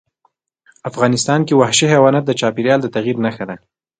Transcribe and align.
افغانستان 0.89 1.39
کې 1.47 1.53
وحشي 1.57 1.85
حیوانات 1.93 2.23
د 2.27 2.31
چاپېریال 2.39 2.79
د 2.81 2.87
تغیر 2.95 3.15
نښه 3.25 3.45
ده. 3.49 3.55